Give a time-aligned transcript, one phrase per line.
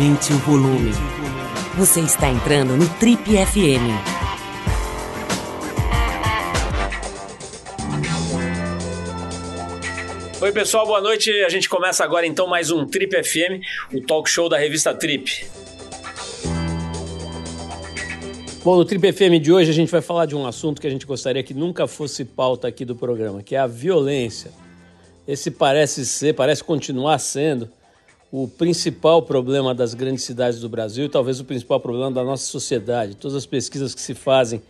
[0.00, 0.92] Aumente o volume.
[1.76, 3.84] Você está entrando no Trip FM.
[10.40, 11.30] Oi, pessoal, boa noite.
[11.44, 13.62] A gente começa agora então mais um Trip FM,
[13.92, 15.46] o talk show da revista Trip.
[18.64, 20.90] Bom, no Trip FM de hoje a gente vai falar de um assunto que a
[20.90, 24.50] gente gostaria que nunca fosse pauta aqui do programa, que é a violência.
[25.28, 27.70] Esse parece ser, parece continuar sendo
[28.32, 32.44] o principal problema das grandes cidades do Brasil e talvez o principal problema da nossa
[32.46, 33.16] sociedade.
[33.16, 34.62] Todas as pesquisas que se fazem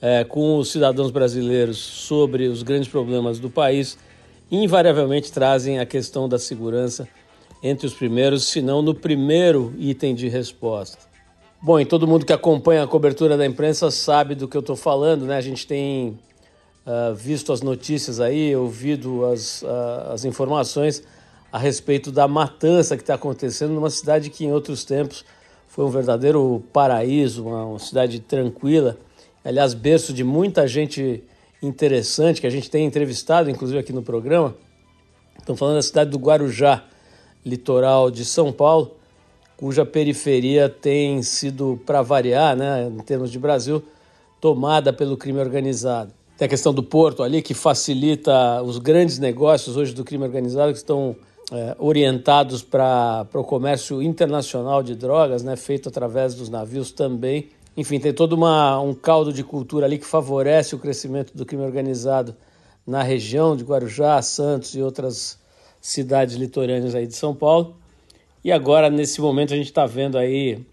[0.00, 3.96] é, com os cidadãos brasileiros sobre os grandes problemas do país
[4.50, 7.08] invariavelmente trazem a questão da segurança
[7.62, 10.98] entre os primeiros, se não no primeiro item de resposta.
[11.60, 14.76] Bom, e todo mundo que acompanha a cobertura da imprensa sabe do que eu estou
[14.76, 15.36] falando, né?
[15.36, 16.18] A gente tem
[16.86, 21.02] uh, visto as notícias aí, ouvido as, uh, as informações
[21.50, 25.24] a respeito da matança que está acontecendo numa cidade que em outros tempos
[25.68, 28.98] foi um verdadeiro paraíso, uma, uma cidade tranquila,
[29.44, 31.22] aliás, berço de muita gente
[31.62, 34.54] interessante que a gente tem entrevistado, inclusive aqui no programa.
[35.38, 36.84] Estamos falando da cidade do Guarujá,
[37.44, 38.96] litoral de São Paulo,
[39.56, 43.82] cuja periferia tem sido, para variar, né, em termos de Brasil,
[44.40, 46.12] tomada pelo crime organizado.
[46.36, 50.72] Tem a questão do porto ali, que facilita os grandes negócios hoje do crime organizado,
[50.72, 51.16] que estão
[51.52, 57.48] é, orientados para o comércio internacional de drogas, né, feito através dos navios também.
[57.76, 61.62] Enfim, tem todo uma, um caldo de cultura ali que favorece o crescimento do crime
[61.62, 62.34] organizado
[62.86, 65.38] na região de Guarujá, Santos e outras
[65.80, 67.76] cidades litorâneas aí de São Paulo.
[68.42, 70.64] E agora, nesse momento, a gente está vendo aí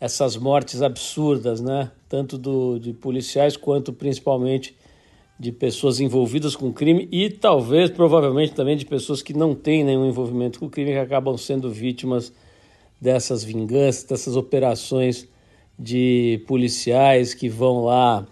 [0.00, 1.90] essas mortes absurdas, né?
[2.08, 4.76] Tanto do, de policiais quanto principalmente
[5.42, 10.06] de pessoas envolvidas com crime e talvez, provavelmente também de pessoas que não têm nenhum
[10.06, 12.32] envolvimento com crime que acabam sendo vítimas
[13.00, 15.26] dessas vinganças, dessas operações
[15.76, 18.24] de policiais que vão lá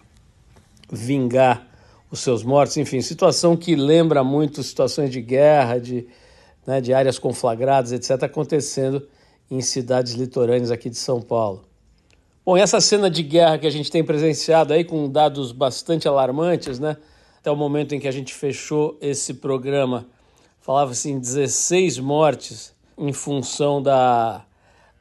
[0.88, 1.68] vingar
[2.12, 6.06] os seus mortos, enfim, situação que lembra muito situações de guerra, de,
[6.64, 9.04] né, de áreas conflagradas, etc., acontecendo
[9.50, 11.64] em cidades litorâneas aqui de São Paulo.
[12.42, 16.78] Bom, essa cena de guerra que a gente tem presenciado aí com dados bastante alarmantes,
[16.78, 16.96] né?
[17.38, 20.06] Até o momento em que a gente fechou esse programa,
[20.58, 24.42] falava-se em 16 mortes em função da,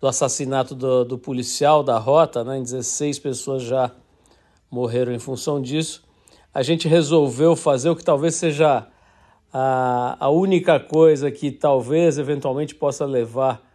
[0.02, 2.60] do assassinato do, do policial da rota, né?
[2.60, 3.90] 16 pessoas já
[4.70, 6.04] morreram em função disso.
[6.54, 8.86] A gente resolveu fazer o que talvez seja
[9.54, 13.69] a, a única coisa que talvez eventualmente possa levar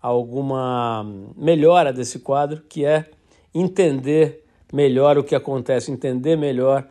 [0.00, 1.04] alguma
[1.36, 3.06] melhora desse quadro, que é
[3.54, 6.86] entender melhor o que acontece, entender melhor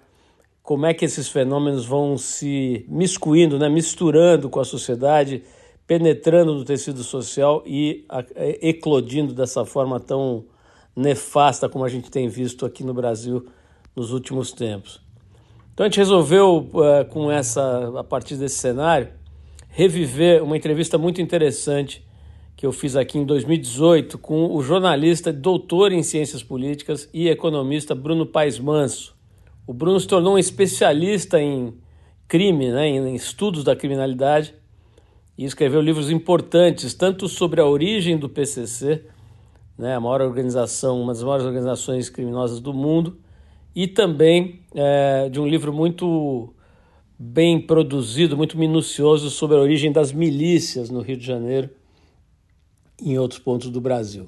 [0.62, 5.44] como é que esses fenômenos vão se miscuindo, né, misturando com a sociedade,
[5.86, 8.06] penetrando no tecido social e
[8.62, 10.46] eclodindo dessa forma tão
[10.94, 13.48] nefasta como a gente tem visto aqui no Brasil
[13.96, 15.00] nos últimos tempos.
[15.74, 19.10] Então a gente resolveu, eh, com essa, a partir desse cenário,
[19.70, 22.04] reviver uma entrevista muito interessante
[22.58, 27.94] que eu fiz aqui em 2018 com o jornalista, doutor em ciências políticas e economista
[27.94, 29.16] Bruno Paes Manso.
[29.68, 31.76] O Bruno se tornou um especialista em
[32.28, 34.56] crime, né, em estudos da criminalidade,
[35.38, 39.06] e escreveu livros importantes, tanto sobre a origem do PCC,
[39.78, 43.20] né, a maior organização, uma das maiores organizações criminosas do mundo,
[43.76, 46.56] e também é, de um livro muito
[47.20, 51.70] bem produzido, muito minucioso sobre a origem das milícias no Rio de Janeiro,
[53.02, 54.28] em outros pontos do Brasil.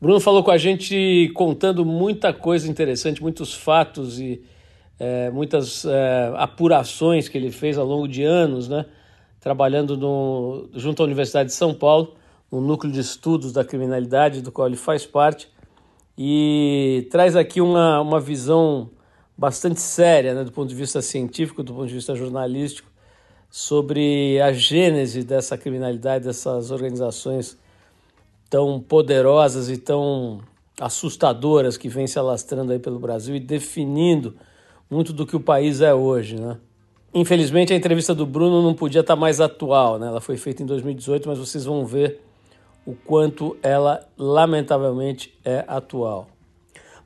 [0.00, 4.42] Bruno falou com a gente contando muita coisa interessante, muitos fatos e
[4.98, 8.86] é, muitas é, apurações que ele fez ao longo de anos, né?
[9.40, 12.14] trabalhando no, junto à Universidade de São Paulo,
[12.52, 15.48] no núcleo de estudos da criminalidade, do qual ele faz parte,
[16.16, 18.90] e traz aqui uma, uma visão
[19.36, 22.90] bastante séria, né, do ponto de vista científico, do ponto de vista jornalístico,
[23.48, 27.58] sobre a gênese dessa criminalidade, dessas organizações
[28.50, 30.40] tão poderosas e tão
[30.80, 34.34] assustadoras que vêm se alastrando aí pelo Brasil e definindo
[34.90, 36.58] muito do que o país é hoje, né?
[37.14, 40.08] Infelizmente a entrevista do Bruno não podia estar mais atual, né?
[40.08, 42.20] Ela foi feita em 2018, mas vocês vão ver
[42.84, 46.28] o quanto ela lamentavelmente é atual.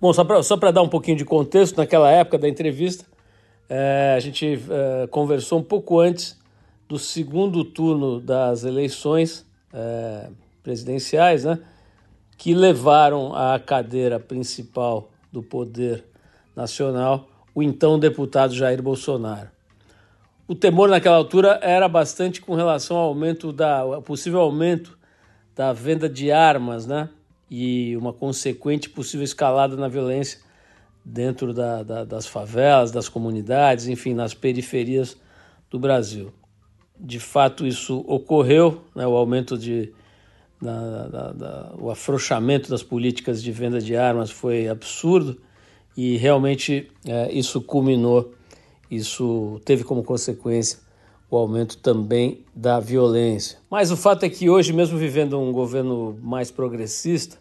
[0.00, 3.04] Bom, só para dar um pouquinho de contexto, naquela época da entrevista,
[3.68, 6.38] é, a gente é, conversou um pouco antes
[6.88, 10.28] do segundo turno das eleições é,
[10.64, 11.60] presidenciais, né,
[12.36, 16.04] que levaram à cadeira principal do poder
[16.56, 19.48] nacional o então deputado Jair Bolsonaro.
[20.48, 24.98] O temor naquela altura era bastante com relação ao aumento da ao possível aumento
[25.54, 27.08] da venda de armas, né?
[27.48, 30.40] E uma consequente possível escalada na violência
[31.04, 35.16] dentro da, da, das favelas, das comunidades, enfim, nas periferias
[35.70, 36.32] do Brasil.
[36.98, 39.06] De fato, isso ocorreu, né?
[39.06, 39.92] o aumento de.
[40.64, 45.38] Da, da, o afrouxamento das políticas de venda de armas foi absurdo
[45.96, 48.32] e realmente é, isso culminou,
[48.90, 50.78] isso teve como consequência
[51.30, 53.58] o aumento também da violência.
[53.70, 57.36] Mas o fato é que hoje, mesmo vivendo um governo mais progressista,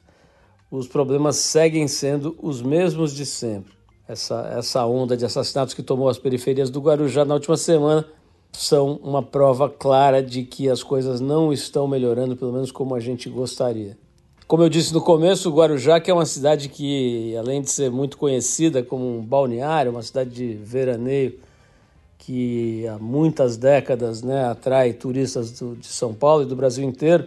[0.70, 3.72] os problemas seguem sendo os mesmos de sempre.
[4.08, 8.06] Essa, essa onda de assassinatos que tomou as periferias do Guarujá na última semana
[8.54, 13.00] são uma prova clara de que as coisas não estão melhorando, pelo menos como a
[13.00, 13.98] gente gostaria.
[14.48, 18.18] Como eu disse no começo, Guarujá que é uma cidade que, além de ser muito
[18.18, 21.40] conhecida como um balneário, uma cidade de veraneio,
[22.20, 27.26] que há muitas décadas né, atrai turistas do, de São Paulo e do Brasil inteiro,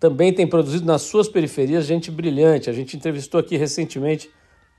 [0.00, 2.68] também tem produzido nas suas periferias gente brilhante.
[2.68, 4.28] A gente entrevistou aqui recentemente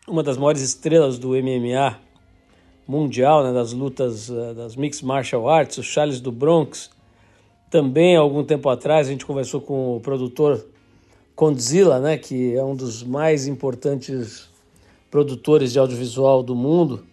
[0.08, 2.05] uma das maiores estrelas do MMA
[2.88, 6.90] mundial, né, das lutas uh, das Mixed Martial Arts, o Charles do Bronx.
[7.70, 10.66] Também, algum tempo atrás, a gente conversou com o produtor
[11.36, 14.50] Condzilla, né, que é um dos mais importantes
[15.10, 17.04] produtores de audiovisual do mundo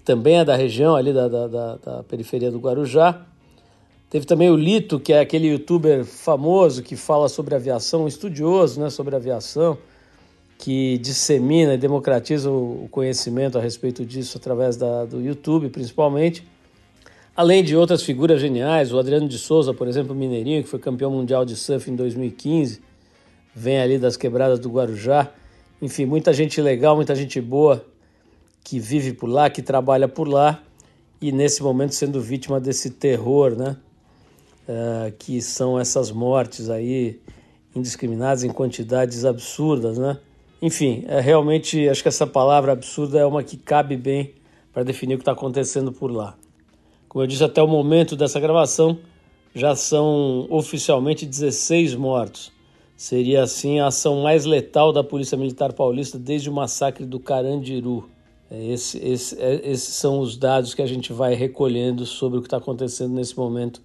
[0.00, 3.20] que também é da região ali da, da, da, da periferia do Guarujá.
[4.08, 8.80] Teve também o Lito, que é aquele youtuber famoso que fala sobre aviação, um estudioso
[8.80, 9.76] né, sobre aviação,
[10.60, 16.46] que dissemina e democratiza o conhecimento a respeito disso através da, do YouTube, principalmente.
[17.34, 21.10] Além de outras figuras geniais, o Adriano de Souza, por exemplo, mineirinho, que foi campeão
[21.10, 22.82] mundial de surf em 2015,
[23.54, 25.32] vem ali das quebradas do Guarujá.
[25.80, 27.82] Enfim, muita gente legal, muita gente boa
[28.62, 30.62] que vive por lá, que trabalha por lá
[31.22, 33.78] e nesse momento sendo vítima desse terror, né?
[34.68, 37.18] Uh, que são essas mortes aí
[37.74, 40.18] indiscriminadas em quantidades absurdas, né?
[40.62, 44.34] Enfim, é realmente acho que essa palavra absurda é uma que cabe bem
[44.72, 46.36] para definir o que está acontecendo por lá.
[47.08, 48.98] Como eu disse, até o momento dessa gravação
[49.54, 52.52] já são oficialmente 16 mortos.
[52.94, 58.08] Seria assim a ação mais letal da Polícia Militar Paulista desde o massacre do Carandiru.
[58.50, 62.42] É, esse, esse, é, esses são os dados que a gente vai recolhendo sobre o
[62.42, 63.80] que está acontecendo nesse momento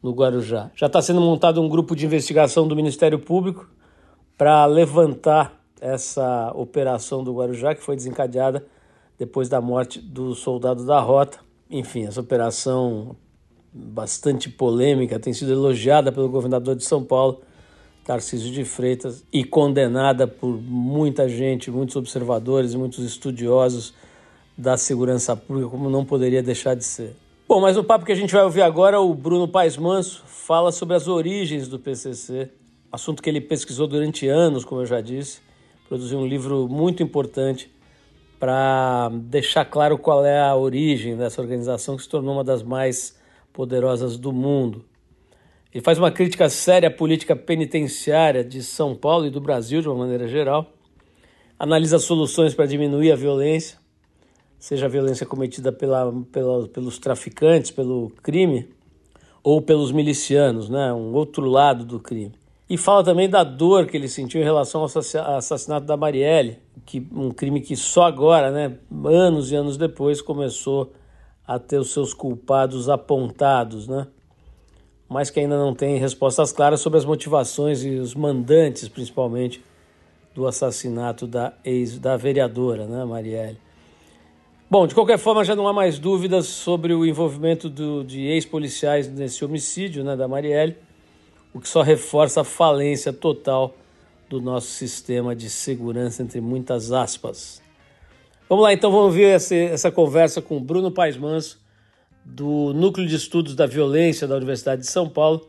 [0.00, 0.70] no Guarujá.
[0.76, 3.68] Já está sendo montado um grupo de investigação do Ministério Público
[4.38, 8.64] para levantar essa operação do Guarujá, que foi desencadeada
[9.18, 11.40] depois da morte do soldado da Rota.
[11.68, 13.16] Enfim, essa operação
[13.72, 17.40] bastante polêmica tem sido elogiada pelo governador de São Paulo
[18.04, 23.92] Tarcísio de Freitas e condenada por muita gente, muitos observadores, muitos estudiosos
[24.56, 27.16] da segurança pública, como não poderia deixar de ser.
[27.48, 30.70] Bom, mas o papo que a gente vai ouvir agora, o Bruno Paes Manso fala
[30.70, 32.50] sobre as origens do PCC,
[32.90, 35.40] assunto que ele pesquisou durante anos, como eu já disse,
[35.92, 37.70] produziu um livro muito importante
[38.40, 43.14] para deixar claro qual é a origem dessa organização que se tornou uma das mais
[43.52, 44.86] poderosas do mundo.
[45.70, 49.88] Ele faz uma crítica séria à política penitenciária de São Paulo e do Brasil de
[49.90, 50.72] uma maneira geral.
[51.58, 53.76] Analisa soluções para diminuir a violência,
[54.58, 58.66] seja a violência cometida pela, pela, pelos traficantes, pelo crime,
[59.42, 60.90] ou pelos milicianos, né?
[60.90, 62.32] um outro lado do crime.
[62.72, 64.86] E fala também da dor que ele sentiu em relação ao
[65.36, 70.90] assassinato da Marielle, que, um crime que só agora, né, anos e anos depois, começou
[71.46, 73.86] a ter os seus culpados apontados.
[73.86, 74.06] Né?
[75.12, 79.62] mas que ainda não tem respostas claras sobre as motivações e os mandantes, principalmente,
[80.34, 83.58] do assassinato da ex da vereadora, né, Marielle.
[84.70, 89.06] Bom, de qualquer forma, já não há mais dúvidas sobre o envolvimento do, de ex-policiais
[89.06, 90.78] nesse homicídio né, da Marielle,
[91.54, 93.74] o que só reforça a falência total
[94.28, 97.60] do nosso sistema de segurança, entre muitas aspas.
[98.48, 101.60] Vamos lá, então, vamos ver essa, essa conversa com Bruno Paes Manso,
[102.24, 105.48] do Núcleo de Estudos da Violência da Universidade de São Paulo,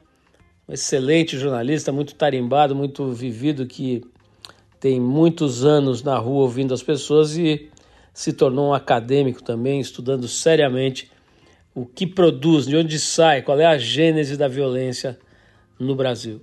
[0.68, 4.04] um excelente jornalista, muito tarimbado, muito vivido, que
[4.80, 7.70] tem muitos anos na rua ouvindo as pessoas e
[8.14, 11.12] se tornou um acadêmico também, estudando seriamente
[11.74, 15.18] o que produz, de onde sai, qual é a gênese da violência
[15.84, 16.42] no Brasil.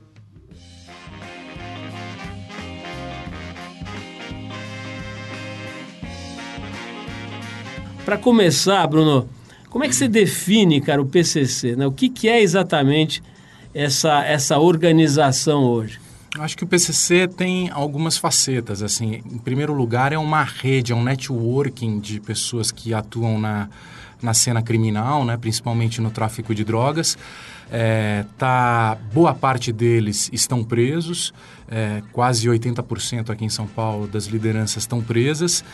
[8.05, 9.29] Para começar, Bruno,
[9.69, 11.77] como é que você define, cara, o PCC?
[11.77, 11.87] Né?
[11.87, 13.23] O que, que é exatamente
[13.73, 16.01] essa, essa organização hoje?
[16.39, 18.83] Acho que o PCC tem algumas facetas.
[18.83, 23.69] Assim, em primeiro lugar, é uma rede, é um networking de pessoas que atuam na,
[24.23, 27.17] na cena criminal, né, principalmente no tráfico de drogas.
[27.73, 31.33] É, tá, boa parte deles estão presos,
[31.69, 35.65] é, quase 80% aqui em São Paulo das lideranças estão presas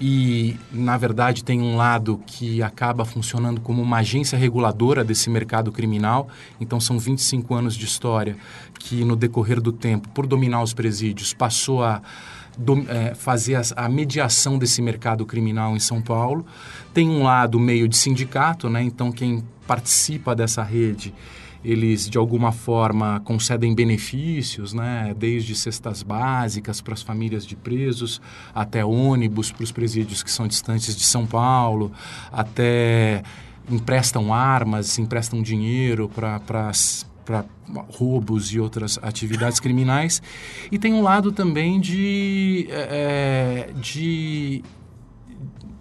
[0.00, 5.72] e, na verdade, tem um lado que acaba funcionando como uma agência reguladora desse mercado
[5.72, 6.28] criminal.
[6.60, 8.36] Então, são 25 anos de história
[8.78, 12.02] que, no decorrer do tempo, por dominar os presídios, passou a
[12.58, 16.44] do, é, fazer a, a, mediação desse mercado criminal em São Paulo.
[16.96, 18.82] Tem um lado meio de sindicato, né?
[18.82, 21.12] então, quem participa dessa rede
[21.62, 25.14] eles de alguma forma concedem benefícios, né?
[25.14, 28.18] desde cestas básicas para as famílias de presos,
[28.54, 31.92] até ônibus para os presídios que são distantes de São Paulo,
[32.32, 33.22] até
[33.70, 36.40] emprestam armas, emprestam dinheiro para
[37.26, 37.44] para
[37.88, 40.22] roubos e outras atividades criminais.
[40.72, 44.62] E tem um lado também de, é, de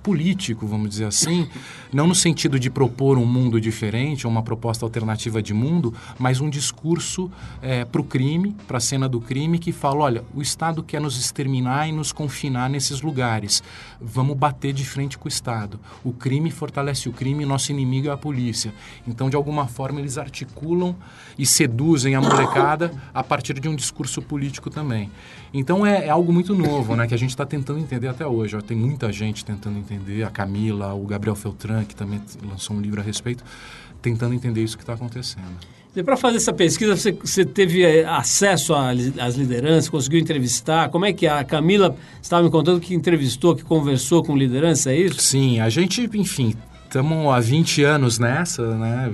[0.05, 1.49] político, vamos dizer assim,
[1.95, 6.41] não no sentido de propor um mundo diferente, ou uma proposta alternativa de mundo, mas
[6.41, 10.41] um discurso é, para o crime, para a cena do crime, que fala: olha, o
[10.41, 13.63] Estado quer nos exterminar e nos confinar nesses lugares.
[14.01, 15.79] Vamos bater de frente com o Estado.
[16.03, 18.73] O crime fortalece o crime, nosso inimigo é a polícia.
[19.07, 20.97] Então, de alguma forma, eles articulam
[21.37, 25.09] e seduzem a molecada a partir de um discurso político também.
[25.53, 28.57] Então, é, é algo muito novo, né, que a gente está tentando entender até hoje.
[28.57, 32.81] Ó, tem muita gente tentando entender a Camila, o Gabriel Feltran, que também lançou um
[32.81, 33.43] livro a respeito,
[34.01, 35.57] tentando entender isso que está acontecendo.
[35.95, 40.89] E para fazer essa pesquisa, você, você teve eh, acesso às lideranças, conseguiu entrevistar?
[40.89, 44.97] Como é que a Camila estava me contando que entrevistou, que conversou com liderança, é
[44.97, 45.21] isso?
[45.21, 49.13] Sim, a gente, enfim, estamos há 20 anos nessa, né?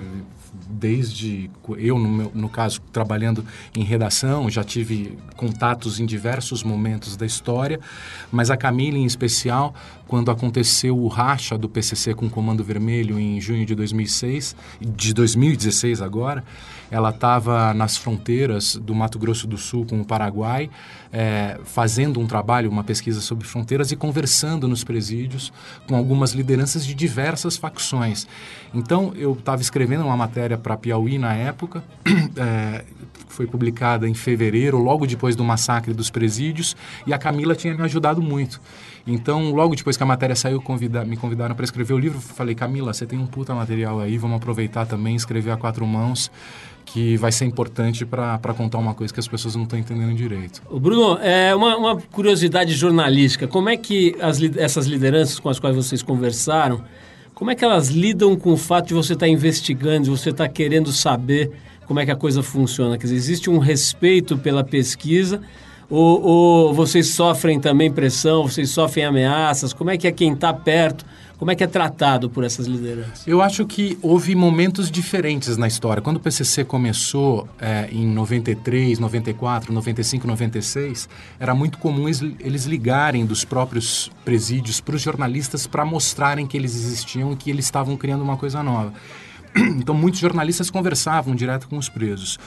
[0.81, 1.47] Desde
[1.77, 3.45] eu no, meu, no caso trabalhando
[3.77, 7.79] em redação já tive contatos em diversos momentos da história
[8.31, 9.75] mas a Camila em especial
[10.07, 15.13] quando aconteceu o racha do PCC com o Comando Vermelho em junho de 2006 de
[15.13, 16.43] 2016 agora
[16.91, 20.69] ela estava nas fronteiras do Mato Grosso do Sul com o Paraguai,
[21.11, 25.53] é, fazendo um trabalho, uma pesquisa sobre fronteiras e conversando nos presídios
[25.87, 28.27] com algumas lideranças de diversas facções.
[28.73, 31.81] Então, eu estava escrevendo uma matéria para Piauí na época,
[32.35, 32.83] é,
[33.29, 36.75] foi publicada em fevereiro, logo depois do massacre dos presídios,
[37.07, 38.59] e a Camila tinha me ajudado muito.
[39.07, 42.19] Então, logo depois que a matéria saiu, convida, me convidaram para escrever o livro.
[42.19, 46.29] Falei, Camila, você tem um puta material aí, vamos aproveitar também, escrever a quatro mãos
[46.85, 50.61] que vai ser importante para contar uma coisa que as pessoas não estão entendendo direito.
[50.79, 53.47] Bruno, é uma, uma, curiosidade jornalística.
[53.47, 56.83] Como é que as, essas lideranças com as quais vocês conversaram,
[57.33, 60.29] como é que elas lidam com o fato de você estar tá investigando, de você
[60.29, 61.51] estar tá querendo saber
[61.85, 62.97] como é que a coisa funciona?
[62.97, 65.41] Quer dizer, existe um respeito pela pesquisa
[65.89, 69.73] ou, ou vocês sofrem também pressão, vocês sofrem ameaças?
[69.73, 71.05] Como é que é quem está perto
[71.41, 73.25] como é que é tratado por essas lideranças?
[73.25, 75.99] Eu acho que houve momentos diferentes na história.
[75.99, 83.25] Quando o PCC começou é, em 93, 94, 95, 96, era muito comum eles ligarem
[83.25, 87.97] dos próprios presídios para os jornalistas para mostrarem que eles existiam e que eles estavam
[87.97, 88.93] criando uma coisa nova.
[89.57, 92.37] Então, muitos jornalistas conversavam direto com os presos.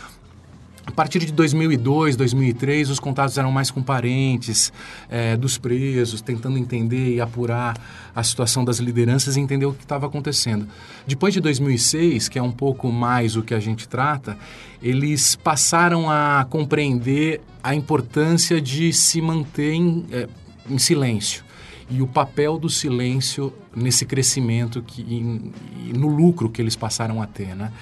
[0.87, 4.73] A partir de 2002, 2003, os contatos eram mais com parentes
[5.09, 7.75] é, dos presos, tentando entender e apurar
[8.15, 10.69] a situação das lideranças e entender o que estava acontecendo.
[11.07, 14.37] Depois de 2006, que é um pouco mais o que a gente trata,
[14.83, 20.29] eles passaram a compreender a importância de se manter em, é,
[20.69, 21.44] em silêncio
[21.91, 25.53] e o papel do silêncio nesse crescimento que, e,
[25.91, 27.73] e no lucro que eles passaram a ter, né?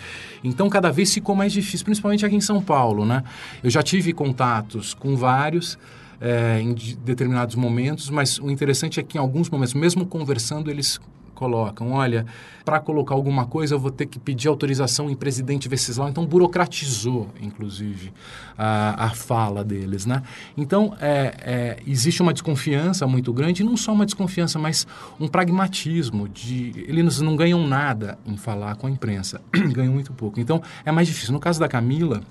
[0.43, 3.23] Então, cada vez ficou mais difícil, principalmente aqui em São Paulo, né?
[3.63, 5.79] Eu já tive contatos com vários
[6.21, 11.01] é, em determinados momentos, mas o interessante é que em alguns momentos, mesmo conversando, eles
[11.43, 12.25] colocam, olha,
[12.65, 17.29] para colocar alguma coisa eu vou ter que pedir autorização em presidente Venceslau, então burocratizou,
[17.41, 18.13] inclusive,
[18.57, 20.23] a, a fala deles, né?
[20.57, 24.87] Então, é, é, existe uma desconfiança muito grande, não só uma desconfiança, mas
[25.19, 26.73] um pragmatismo de...
[26.87, 29.41] Eles não ganham nada em falar com a imprensa,
[29.75, 30.39] ganham muito pouco.
[30.39, 31.33] Então, é mais difícil.
[31.33, 32.23] No caso da Camila,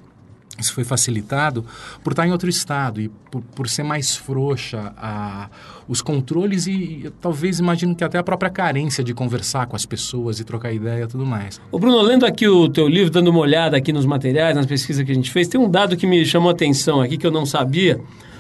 [0.59, 1.65] isso foi facilitado
[2.03, 5.49] por estar em outro estado e por, por ser mais frouxa a,
[5.87, 10.39] os controles e, talvez imagino que até a própria carência de conversar com as pessoas
[10.39, 11.59] e trocar ideia e tudo mais.
[11.71, 15.05] Ô Bruno, lendo aqui o teu livro, dando uma olhada aqui nos materiais, nas pesquisas
[15.05, 17.31] que a gente fez, tem um dado que me chamou a atenção aqui que eu
[17.31, 17.99] não sabia.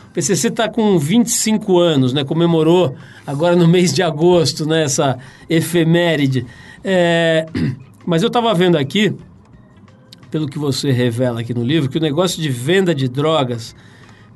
[0.09, 2.23] O PCC está com 25 anos, né?
[2.23, 4.83] comemorou agora no mês de agosto né?
[4.83, 5.17] essa
[5.49, 6.45] efeméride.
[6.83, 7.45] É...
[8.05, 9.15] Mas eu estava vendo aqui
[10.31, 13.75] pelo que você revela aqui no livro, que o negócio de venda de drogas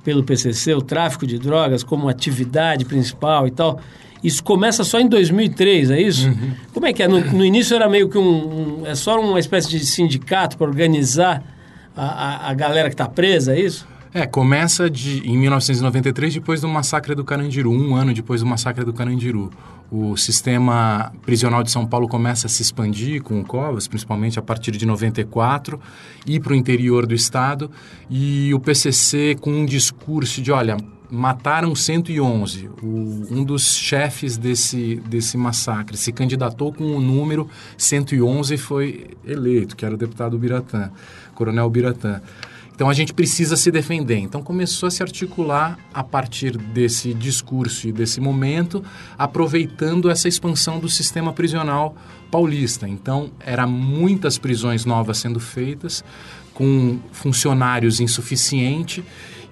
[0.04, 3.80] pelo PCC, o tráfico de drogas como atividade principal e tal,
[4.24, 6.28] isso começa só em 2003, é isso?
[6.28, 6.52] Uhum.
[6.74, 7.08] Como é que é?
[7.08, 10.68] No, no início era meio que um, um, É só uma espécie de sindicato para
[10.68, 11.44] organizar
[11.96, 13.88] a, a, a, galera que está presa, é isso?
[14.14, 18.84] É, começa de, em 1993, depois do massacre do Carandiru, um ano depois do massacre
[18.84, 19.52] do Carandiru.
[19.92, 24.72] O sistema prisional de São Paulo começa a se expandir com Covas, principalmente a partir
[24.72, 25.80] de 94,
[26.26, 27.70] ir para o interior do estado.
[28.10, 30.78] E o PCC com um discurso de, olha,
[31.10, 32.68] mataram 111.
[32.82, 39.08] O, um dos chefes desse, desse massacre se candidatou com o número 111 e foi
[39.26, 40.92] eleito, que era o deputado Biratã,
[41.34, 42.22] Coronel Biratã.
[42.76, 44.18] Então a gente precisa se defender.
[44.18, 48.84] Então começou a se articular a partir desse discurso e desse momento,
[49.18, 51.96] aproveitando essa expansão do sistema prisional
[52.30, 52.86] paulista.
[52.88, 56.04] Então eram muitas prisões novas sendo feitas,
[56.54, 59.04] com funcionários insuficiente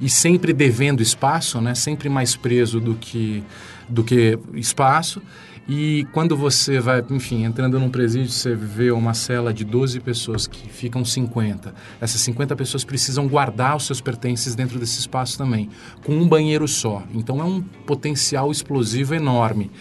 [0.02, 1.76] e sempre devendo espaço, né?
[1.76, 3.42] sempre mais preso do que,
[3.88, 5.22] do que espaço.
[5.68, 10.46] E quando você vai, enfim, entrando num presídio, você vê uma cela de 12 pessoas
[10.46, 11.74] que ficam 50.
[12.02, 15.70] Essas 50 pessoas precisam guardar os seus pertences dentro desse espaço também,
[16.04, 17.04] com um banheiro só.
[17.14, 19.72] Então é um potencial explosivo enorme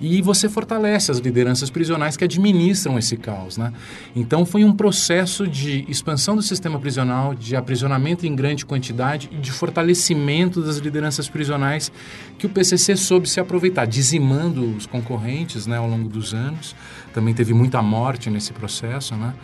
[0.00, 3.56] e você fortalece as lideranças prisionais que administram esse caos.
[3.56, 3.72] Né?
[4.14, 9.36] Então foi um processo de expansão do sistema prisional, de aprisionamento em grande quantidade e
[9.36, 11.90] de fortalecimento das lideranças prisionais
[12.38, 16.74] que o PCC soube se aproveitar, dizimando os concorrentes né, ao longo dos anos.
[17.12, 19.34] Também teve muita morte nesse processo, né?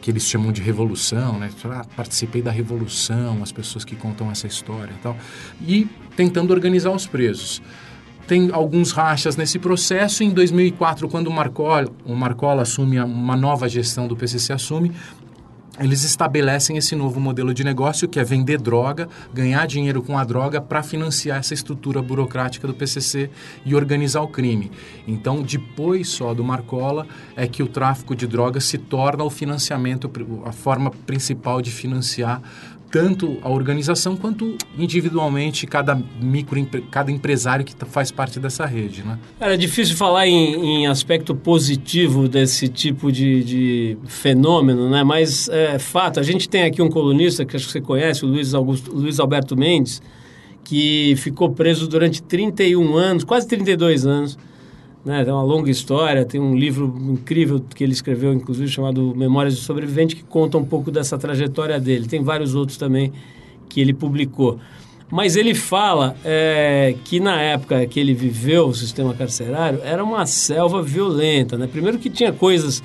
[0.00, 1.50] que eles chamam de revolução, né?
[1.64, 5.16] Ah, participei da revolução, as pessoas que contam essa história e tal,
[5.60, 7.60] e tentando organizar os presos
[8.28, 10.22] tem alguns rachas nesse processo.
[10.22, 14.92] Em 2004, quando o Marcola, o Marcola assume uma nova gestão do PCC assume,
[15.80, 20.24] eles estabelecem esse novo modelo de negócio que é vender droga, ganhar dinheiro com a
[20.24, 23.30] droga para financiar essa estrutura burocrática do PCC
[23.64, 24.72] e organizar o crime.
[25.06, 27.06] Então, depois só do Marcola
[27.36, 30.10] é que o tráfico de drogas se torna o financiamento,
[30.44, 32.42] a forma principal de financiar
[32.90, 36.58] tanto a organização quanto individualmente cada micro
[36.90, 39.18] cada empresário que faz parte dessa rede, né?
[39.40, 45.04] é difícil falar em, em aspecto positivo desse tipo de, de, fenômeno, né?
[45.04, 46.18] Mas é fato.
[46.18, 49.20] A gente tem aqui um colunista que acho que você conhece, o Luiz Augusto, Luiz
[49.20, 50.02] Alberto Mendes,
[50.64, 54.38] que ficou preso durante 31 anos, quase 32 anos
[55.08, 55.24] né?
[55.26, 59.60] É uma longa história, tem um livro incrível que ele escreveu, inclusive, chamado Memórias do
[59.60, 62.06] Sobrevivente, que conta um pouco dessa trajetória dele.
[62.06, 63.10] Tem vários outros também
[63.70, 64.60] que ele publicou.
[65.10, 70.26] Mas ele fala é, que na época que ele viveu o sistema carcerário era uma
[70.26, 71.56] selva violenta.
[71.56, 71.66] Né?
[71.66, 72.82] Primeiro que tinha coisas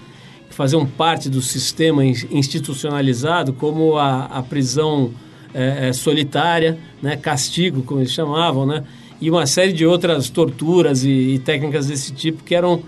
[0.49, 5.11] que faziam parte do sistema institucionalizado, como a, a prisão
[5.53, 7.17] é, é, solitária, né?
[7.17, 8.85] castigo, como eles chamavam, né?
[9.23, 12.83] E uma série de outras torturas e, e técnicas desse tipo que eram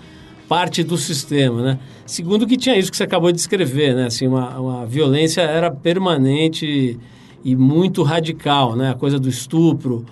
[0.46, 1.78] parte do sistema, né?
[2.04, 4.04] Segundo que tinha isso que você acabou de descrever, né?
[4.04, 6.98] Assim, uma, uma violência era permanente
[7.42, 8.90] e muito radical, né?
[8.90, 10.04] A coisa do estupro.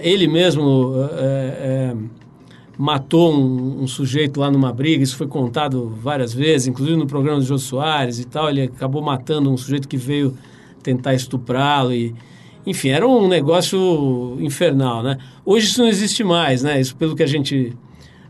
[0.00, 1.96] Ele mesmo é, é,
[2.78, 7.40] matou um, um, sujeito lá numa briga, isso foi contado várias vezes, inclusive no programa
[7.40, 8.48] do Jô Soares e tal.
[8.48, 10.36] Ele acabou matando um sujeito que veio
[10.84, 12.14] tentar estuprá-lo e
[12.66, 15.18] enfim, era um negócio infernal, né?
[15.44, 16.80] Hoje isso não existe mais, né?
[16.80, 17.76] Isso pelo que a gente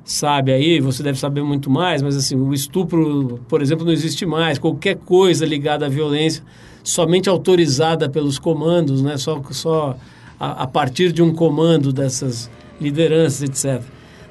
[0.04, 4.26] sabe aí, você deve saber muito mais, mas assim, o estupro, por exemplo, não existe
[4.26, 4.58] mais.
[4.58, 6.42] Qualquer coisa ligada à violência,
[6.82, 9.16] somente autorizada pelos comandos, né?
[9.16, 9.96] Só, só
[10.38, 13.82] a, a partir de um comando dessas lideranças, etc.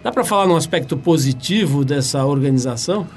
[0.03, 3.07] Dá para falar num aspecto positivo dessa organização?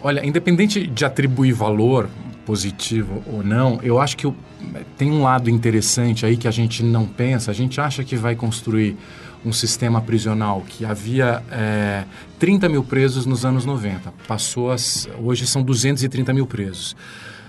[0.00, 2.08] Olha, independente de atribuir valor
[2.46, 4.32] positivo ou não, eu acho que
[4.96, 7.50] tem um lado interessante aí que a gente não pensa.
[7.50, 8.96] A gente acha que vai construir
[9.44, 12.04] um sistema prisional que havia é,
[12.38, 14.12] 30 mil presos nos anos 90.
[14.26, 16.96] Passou, as, hoje são 230 mil presos.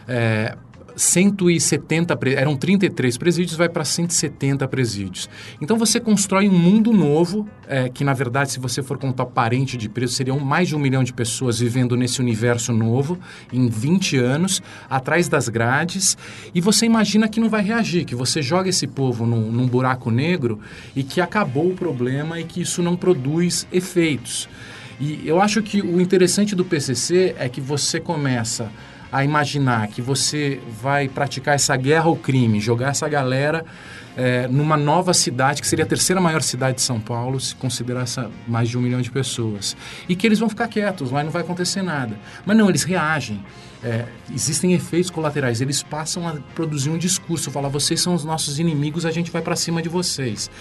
[0.08, 0.56] É,
[0.96, 5.30] 170, eram 33 presídios, vai para 170 presídios.
[5.62, 9.78] Então você constrói um mundo novo, é, que na verdade, se você for contar parente
[9.78, 13.20] de presos, seriam mais de um milhão de pessoas vivendo nesse universo novo,
[13.52, 16.18] em 20 anos, atrás das grades,
[16.54, 20.10] e você imagina que não vai reagir, que você joga esse povo num, num buraco
[20.10, 20.60] negro
[20.96, 24.48] e que acabou o problema e que isso não produz efeitos.
[25.00, 28.72] E eu acho que o interessante do PCC é que você começa
[29.15, 33.63] a imaginar que você vai praticar essa guerra ao crime, jogar essa galera
[34.17, 38.19] é, numa nova cidade, que seria a terceira maior cidade de São Paulo, se considerasse
[38.45, 39.73] mais de um milhão de pessoas.
[40.10, 42.19] E que eles vão ficar quietos, lá não vai acontecer nada.
[42.45, 43.41] Mas não, eles reagem.
[43.82, 48.60] É, existem efeitos colaterais, eles passam a produzir um discurso, falar, vocês são os nossos
[48.60, 50.51] inimigos, a gente vai para cima de vocês.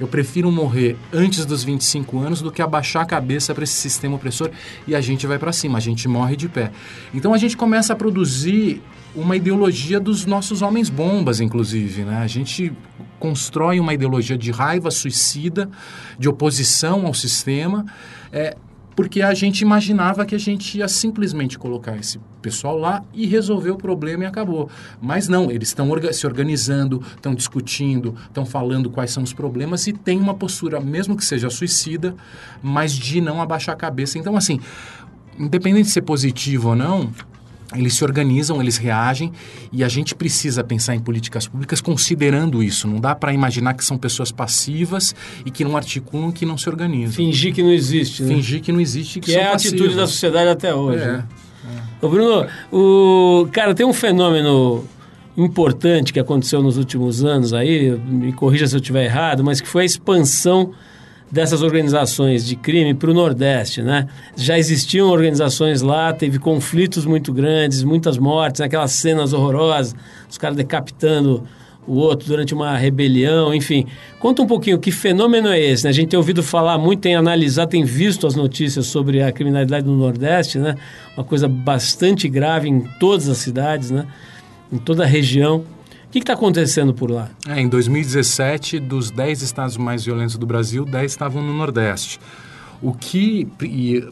[0.00, 4.16] Eu prefiro morrer antes dos 25 anos do que abaixar a cabeça para esse sistema
[4.16, 4.50] opressor
[4.86, 6.70] e a gente vai para cima, a gente morre de pé.
[7.12, 8.80] Então a gente começa a produzir
[9.14, 12.02] uma ideologia dos nossos homens bombas, inclusive.
[12.02, 12.18] Né?
[12.18, 12.72] A gente
[13.18, 15.68] constrói uma ideologia de raiva suicida,
[16.18, 17.84] de oposição ao sistema,
[18.32, 18.56] é,
[18.98, 23.70] porque a gente imaginava que a gente ia simplesmente colocar esse pessoal lá e resolver
[23.70, 24.68] o problema e acabou.
[25.00, 29.86] Mas não, eles estão orga se organizando, estão discutindo, estão falando quais são os problemas
[29.86, 32.12] e tem uma postura, mesmo que seja suicida,
[32.60, 34.18] mas de não abaixar a cabeça.
[34.18, 34.58] Então, assim,
[35.38, 37.12] independente de ser positivo ou não,
[37.76, 39.30] eles se organizam, eles reagem
[39.70, 42.88] e a gente precisa pensar em políticas públicas considerando isso.
[42.88, 46.68] Não dá para imaginar que são pessoas passivas e que não articulam, que não se
[46.68, 47.14] organizam.
[47.14, 48.34] Fingir que não existe, né?
[48.34, 49.74] Fingir que não existe, que, que é a passivos.
[49.74, 51.02] atitude da sociedade até hoje.
[51.02, 51.06] É.
[51.12, 51.24] Né?
[52.00, 52.06] É.
[52.06, 54.84] Ô Bruno, o cara tem um fenômeno
[55.36, 59.68] importante que aconteceu nos últimos anos aí, me corrija se eu estiver errado, mas que
[59.68, 60.72] foi a expansão
[61.30, 64.08] dessas organizações de crime para o Nordeste, né?
[64.36, 69.94] Já existiam organizações lá, teve conflitos muito grandes, muitas mortes, aquelas cenas horrorosas,
[70.28, 71.44] os caras decapitando
[71.86, 73.86] o outro durante uma rebelião, enfim.
[74.20, 75.90] Conta um pouquinho que fenômeno é esse, né?
[75.90, 79.86] A gente tem ouvido falar muito, tem analisado, tem visto as notícias sobre a criminalidade
[79.86, 80.76] no Nordeste, né?
[81.16, 84.06] Uma coisa bastante grave em todas as cidades, né?
[84.70, 85.64] Em toda a região.
[86.08, 87.28] O que está acontecendo por lá?
[87.46, 92.18] É, em 2017, dos 10 estados mais violentos do Brasil, 10 estavam no Nordeste.
[92.80, 93.46] O que,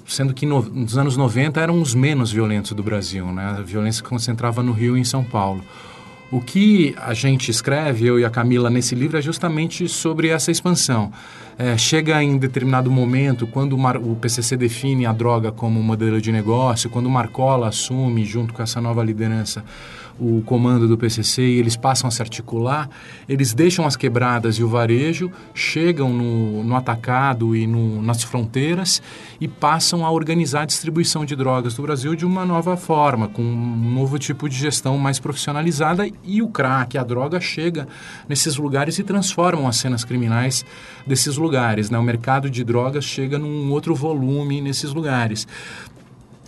[0.06, 3.56] sendo que no, nos anos 90 eram os menos violentos do Brasil, né?
[3.58, 5.64] A violência concentrava no Rio e em São Paulo.
[6.30, 10.50] O que a gente escreve, eu e a Camila, nesse livro é justamente sobre essa
[10.50, 11.10] expansão.
[11.56, 16.30] É, chega em determinado momento, quando o, o PCC define a droga como modelo de
[16.30, 19.64] negócio, quando o Marcola assume, junto com essa nova liderança,
[20.18, 22.88] o comando do PCC e eles passam a se articular,
[23.28, 29.02] eles deixam as quebradas e o varejo, chegam no, no atacado e no, nas fronteiras
[29.40, 33.42] e passam a organizar a distribuição de drogas do Brasil de uma nova forma, com
[33.42, 37.86] um novo tipo de gestão mais profissionalizada e o crack, a droga, chega
[38.28, 40.64] nesses lugares e transformam as cenas criminais
[41.06, 41.90] desses lugares.
[41.90, 41.98] Né?
[41.98, 45.46] O mercado de drogas chega num outro volume nesses lugares.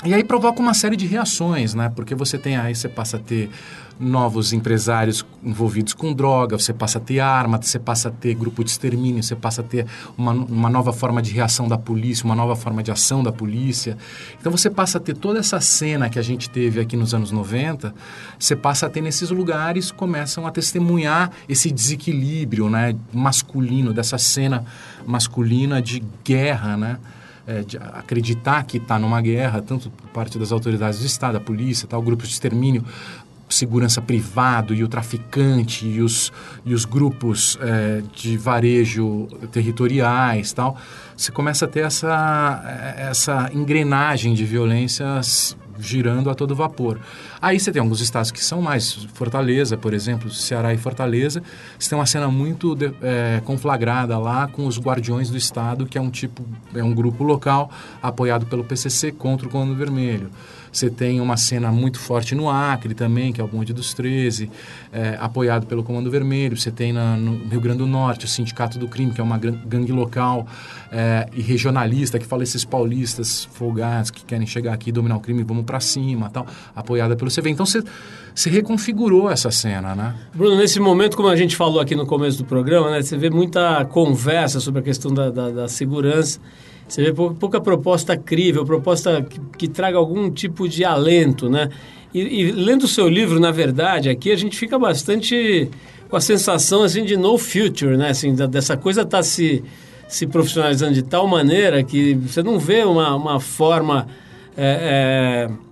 [0.05, 1.91] E aí provoca uma série de reações, né?
[1.95, 3.51] Porque você tem aí, você passa a ter
[3.99, 8.63] novos empresários envolvidos com droga, você passa a ter arma, você passa a ter grupo
[8.63, 12.37] de extermínio, você passa a ter uma, uma nova forma de reação da polícia, uma
[12.37, 13.99] nova forma de ação da polícia.
[14.41, 17.33] Então você passa a ter toda essa cena que a gente teve aqui nos anos
[17.33, 17.93] 90,
[18.39, 24.65] você passa a ter nesses lugares, começam a testemunhar esse desequilíbrio né, masculino, dessa cena
[25.05, 26.99] masculina de guerra, né?
[27.49, 31.41] É, de acreditar que está numa guerra, tanto por parte das autoridades do Estado, a
[31.41, 32.85] polícia, tal, grupos de extermínio,
[33.49, 36.31] segurança privado e o traficante e os,
[36.67, 40.77] e os grupos é, de varejo territoriais tal,
[41.17, 46.99] você começa a ter essa, essa engrenagem de violências girando a todo vapor.
[47.41, 51.43] Aí você tem alguns estados que são mais Fortaleza, por exemplo, Ceará e Fortaleza,
[51.79, 55.99] você tem uma cena muito de, é, conflagrada lá com os Guardiões do Estado, que
[55.99, 57.71] é um tipo, é um grupo local
[58.03, 60.31] apoiado pelo PCC contra o Comando Vermelho.
[60.73, 64.51] Você tem uma cena muito forte no Acre também, que é o Bonde dos 13,
[64.93, 66.57] é, apoiado pelo Comando Vermelho.
[66.57, 69.39] Você tem na, no Rio Grande do Norte o Sindicato do Crime, que é uma
[69.39, 70.47] gangue local
[70.91, 75.43] é, e regionalista, que fala esses paulistas folgados que querem chegar aqui, dominar o crime,
[75.43, 77.51] vamos para cima tal, apoiada pelo CV.
[77.51, 77.83] Então você,
[78.49, 80.15] reconfigurou essa cena, né?
[80.35, 83.31] Bruno, nesse momento, como a gente falou aqui no começo do programa, né, você vê
[83.31, 86.41] muita conversa sobre a questão da, da, da segurança
[86.89, 91.69] você vê pouca proposta crível, proposta que, que traga algum tipo de alento, né?
[92.15, 95.71] E, e, lendo o seu livro, na verdade, aqui a gente fica bastante
[96.09, 98.11] com a sensação assim de no future, né?
[98.11, 99.63] Assim, da, dessa coisa tá se,
[100.09, 104.09] se profissionalizando de tal maneira que você não vê uma, uma forma
[104.57, 105.68] é, é,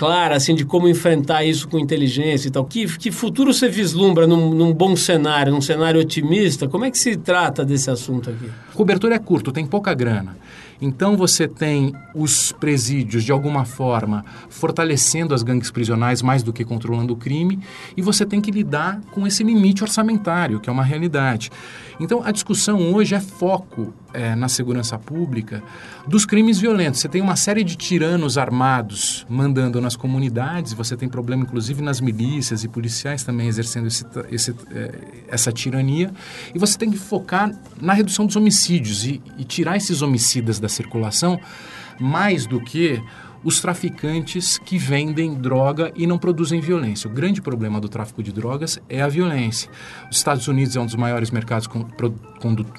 [0.00, 2.64] clara assim de como enfrentar isso com inteligência e tal.
[2.64, 6.66] Que, que futuro você vislumbra num, num bom cenário, num cenário otimista?
[6.66, 8.46] Como é que se trata desse assunto aqui?
[8.72, 10.38] O cobertor é curto, tem pouca grana.
[10.80, 16.64] Então você tem os presídios, de alguma forma, fortalecendo as gangues prisionais mais do que
[16.64, 17.60] controlando o crime,
[17.96, 21.50] e você tem que lidar com esse limite orçamentário, que é uma realidade.
[21.98, 25.62] Então a discussão hoje é foco é, na segurança pública
[26.08, 27.00] dos crimes violentos.
[27.00, 32.00] Você tem uma série de tiranos armados mandando nas comunidades, você tem problema inclusive nas
[32.00, 34.94] milícias e policiais também exercendo esse, esse, é,
[35.28, 36.10] essa tirania,
[36.54, 40.69] e você tem que focar na redução dos homicídios e, e tirar esses homicidas da
[40.70, 41.38] circulação
[41.98, 43.02] mais do que
[43.42, 47.08] os traficantes que vendem droga e não produzem violência.
[47.08, 49.70] O grande problema do tráfico de drogas é a violência.
[50.10, 51.86] Os Estados Unidos é um dos maiores mercados com,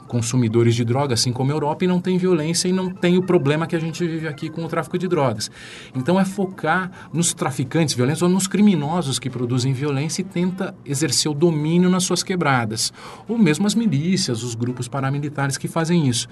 [0.08, 3.24] consumidores de drogas, assim como a Europa, e não tem violência e não tem o
[3.24, 5.50] problema que a gente vive aqui com o tráfico de drogas.
[5.96, 11.32] Então é focar nos traficantes violentos ou nos criminosos que produzem violência e tenta exercer
[11.32, 12.94] o domínio nas suas quebradas.
[13.28, 16.28] Ou mesmo as milícias, os grupos paramilitares que fazem isso.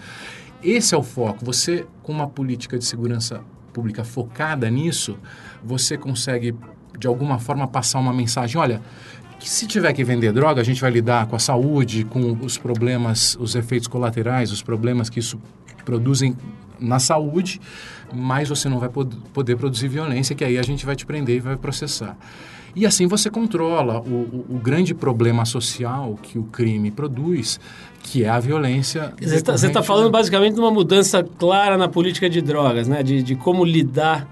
[0.62, 1.44] Esse é o foco.
[1.46, 5.18] Você, com uma política de segurança pública focada nisso,
[5.64, 6.56] você consegue,
[6.98, 8.82] de alguma forma, passar uma mensagem: olha,
[9.40, 12.58] que se tiver que vender droga, a gente vai lidar com a saúde, com os
[12.58, 15.40] problemas, os efeitos colaterais, os problemas que isso
[15.86, 16.36] produzem
[16.80, 17.60] na saúde,
[18.14, 21.40] mas você não vai poder produzir violência, que aí a gente vai te prender e
[21.40, 22.18] vai processar.
[22.76, 27.60] E assim você controla o, o, o grande problema social que o crime produz,
[28.04, 29.14] que é a violência.
[29.20, 33.04] Você está tá falando basicamente de uma mudança clara na política de drogas, né?
[33.04, 34.28] de, de como lidar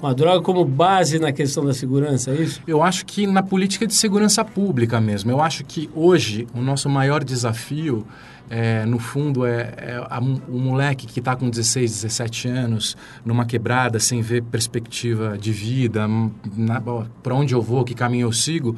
[0.00, 2.62] com a droga como base na questão da segurança, é isso?
[2.66, 5.30] Eu acho que na política de segurança pública mesmo.
[5.30, 8.06] Eu acho que hoje o nosso maior desafio
[8.50, 13.44] é, no fundo, é, é a, o moleque que está com 16, 17 anos, numa
[13.44, 16.06] quebrada, sem ver perspectiva de vida,
[17.22, 18.76] para onde eu vou, que caminho eu sigo,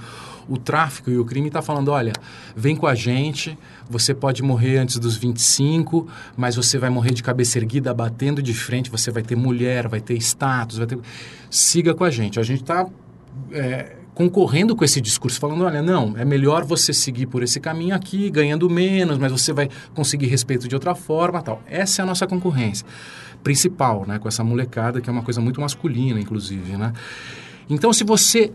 [0.48, 2.12] o tráfico e o crime está falando, olha,
[2.56, 3.56] vem com a gente,
[3.88, 8.52] você pode morrer antes dos 25, mas você vai morrer de cabeça erguida, batendo de
[8.52, 10.98] frente, você vai ter mulher, vai ter status, vai ter...
[11.48, 12.40] Siga com a gente.
[12.40, 12.86] A gente está...
[13.52, 17.94] É, concorrendo com esse discurso, falando, olha, não, é melhor você seguir por esse caminho
[17.94, 21.62] aqui, ganhando menos, mas você vai conseguir respeito de outra forma, tal.
[21.66, 22.86] Essa é a nossa concorrência
[23.42, 26.92] principal, né, com essa molecada que é uma coisa muito masculina, inclusive, né?
[27.70, 28.52] Então, se você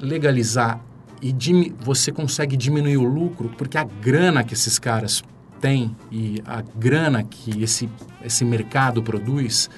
[0.00, 0.80] legalizar
[1.22, 1.32] e
[1.80, 5.22] você consegue diminuir o lucro, porque a grana que esses caras
[5.60, 7.88] têm e a grana que esse,
[8.24, 9.70] esse mercado produz,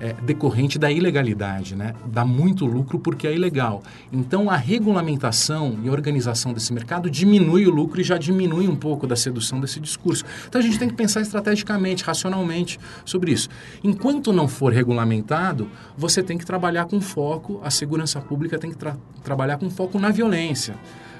[0.00, 1.94] é, decorrente da ilegalidade, né?
[2.06, 3.82] Dá muito lucro porque é ilegal.
[4.10, 9.06] Então a regulamentação e organização desse mercado diminui o lucro e já diminui um pouco
[9.06, 10.24] da sedução desse discurso.
[10.48, 13.48] Então a gente tem que pensar estrategicamente, racionalmente sobre isso.
[13.84, 18.76] Enquanto não for regulamentado, você tem que trabalhar com foco, a segurança pública tem que
[18.76, 20.74] tra trabalhar com foco na violência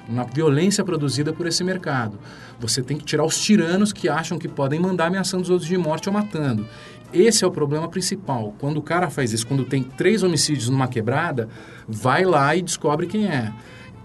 [0.09, 2.19] na violência produzida por esse mercado.
[2.59, 5.77] Você tem que tirar os tiranos que acham que podem mandar ameaçando os outros de
[5.77, 6.67] morte ou matando.
[7.13, 8.55] Esse é o problema principal.
[8.59, 11.49] Quando o cara faz isso, quando tem três homicídios numa quebrada,
[11.87, 13.51] vai lá e descobre quem é.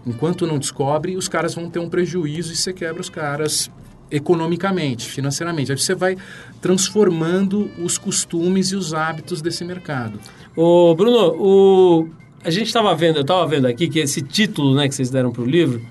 [0.06, 3.70] Enquanto não descobre, os caras vão ter um prejuízo e você quebra os caras
[4.10, 5.72] economicamente, financeiramente.
[5.72, 6.16] Aí você vai
[6.60, 10.18] transformando os costumes e os hábitos desse mercado.
[10.54, 12.08] Ô, Bruno, o...
[12.42, 15.32] a gente estava vendo, eu estava vendo aqui que esse título né, que vocês deram
[15.32, 15.82] para o livro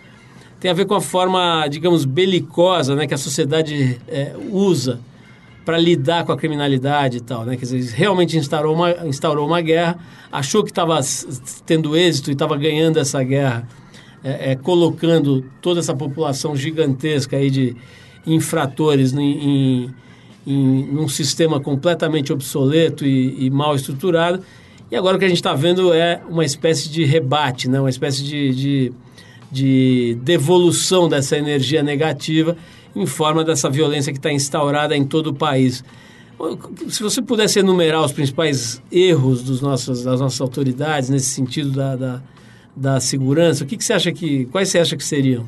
[0.59, 4.99] tem a ver com a forma, digamos, belicosa né, que a sociedade é, usa
[5.65, 7.57] para lidar com a criminalidade e tal, né?
[7.57, 9.97] Quer dizer, realmente instaurou uma, instaurou uma guerra,
[10.31, 10.99] achou que estava
[11.65, 13.67] tendo êxito e estava ganhando essa guerra,
[14.23, 17.75] é, é, colocando toda essa população gigantesca aí de
[18.27, 19.95] infratores em, em,
[20.45, 24.41] em num sistema completamente obsoleto e, e mal estruturado.
[24.91, 27.79] E agora o que a gente está vendo é uma espécie de rebate, né?
[27.79, 28.93] uma espécie de, de,
[29.51, 32.55] de devolução dessa energia negativa
[32.95, 35.83] em forma dessa violência que está instaurada em todo o país.
[36.89, 41.95] Se você pudesse enumerar os principais erros dos nossos, das nossas autoridades nesse sentido da,
[41.95, 42.21] da,
[42.75, 44.45] da segurança, o que, que você acha que.
[44.45, 45.45] Quais você acha que seriam?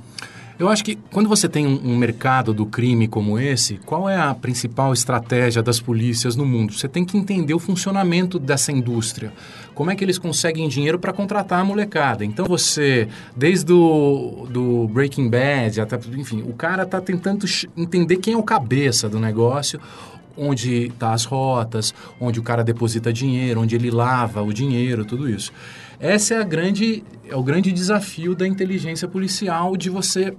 [0.60, 4.34] Eu acho que quando você tem um, mercado do crime como esse, qual é a
[4.34, 6.74] principal estratégia das polícias no mundo?
[6.74, 9.32] Você tem que entender o funcionamento dessa indústria.
[9.76, 12.26] Como é que eles conseguem dinheiro para contratar a molecada?
[12.26, 18.34] Então você, desde o do Breaking Bad, até, enfim, o cara está tentando entender quem
[18.34, 19.80] é o cabeça do negócio,
[20.36, 25.30] onde tá as rotas, onde o cara deposita dinheiro, onde ele lava o dinheiro, tudo
[25.30, 25.52] isso.
[26.00, 30.34] Essa é a grande é o grande desafio da inteligência policial de você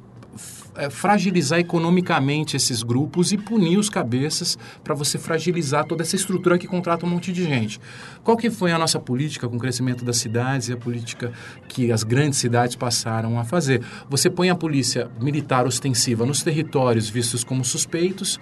[0.79, 6.57] é, fragilizar economicamente esses grupos e punir os cabeças para você fragilizar toda essa estrutura
[6.57, 7.81] que contrata um monte de gente.
[8.23, 11.33] Qual que foi a nossa política com o crescimento das cidades e a política
[11.67, 13.83] que as grandes cidades passaram a fazer?
[14.09, 18.39] Você põe a polícia militar ostensiva nos territórios vistos como suspeitos,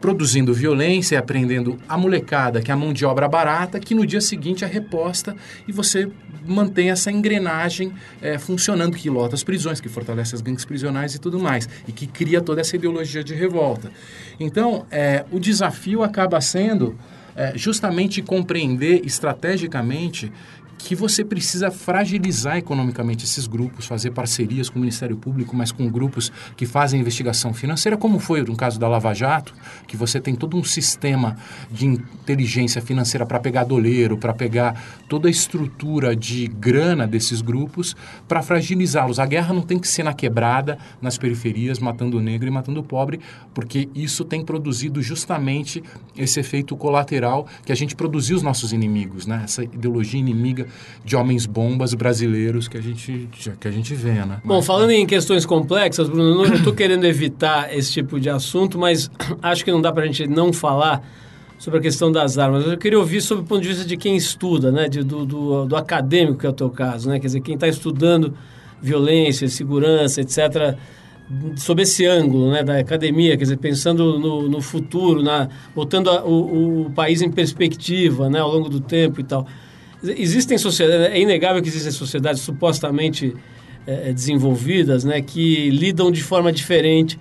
[0.00, 4.06] produzindo violência e aprendendo a molecada, que é a mão de obra barata, que no
[4.06, 5.36] dia seguinte é reposta
[5.68, 6.10] e você
[6.46, 11.18] mantém essa engrenagem é, funcionando, que lota as prisões, que fortalece as gangues prisionais e
[11.18, 13.90] tudo mais, e que cria toda essa ideologia de revolta.
[14.38, 16.96] Então, é, o desafio acaba sendo
[17.36, 20.32] é, justamente compreender estrategicamente
[20.84, 25.88] que você precisa fragilizar economicamente esses grupos, fazer parcerias com o Ministério Público, mas com
[25.88, 29.54] grupos que fazem investigação financeira, como foi no caso da Lava Jato,
[29.86, 31.36] que você tem todo um sistema
[31.70, 37.94] de inteligência financeira para pegar doleiro, para pegar toda a estrutura de grana desses grupos,
[38.26, 39.18] para fragilizá-los.
[39.18, 42.80] A guerra não tem que ser na quebrada, nas periferias, matando o negro e matando
[42.80, 43.20] o pobre,
[43.54, 45.82] porque isso tem produzido justamente
[46.16, 49.42] esse efeito colateral que a gente produziu os nossos inimigos, né?
[49.44, 50.66] essa ideologia inimiga
[51.04, 53.28] de homens bombas brasileiros que a gente,
[53.58, 54.40] que a gente vê, né?
[54.44, 59.10] Bom, falando em questões complexas, Bruno, não estou querendo evitar esse tipo de assunto, mas
[59.42, 61.02] acho que não dá para a gente não falar
[61.58, 62.66] sobre a questão das armas.
[62.66, 64.88] Eu queria ouvir sobre o ponto de vista de quem estuda, né?
[64.88, 67.20] De, do, do, do acadêmico, que é o teu caso, né?
[67.20, 68.34] Quer dizer, quem está estudando
[68.80, 70.76] violência, segurança, etc.,
[71.56, 76.24] sob esse ângulo né, da academia, quer dizer, pensando no, no futuro, na, botando a,
[76.24, 79.46] o, o país em perspectiva né, ao longo do tempo e tal.
[80.02, 83.34] Existem sociedades, é inegável que existem sociedades supostamente
[83.86, 87.18] é, desenvolvidas, né, que lidam de forma diferente